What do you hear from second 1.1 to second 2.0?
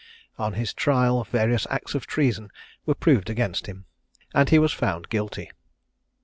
various acts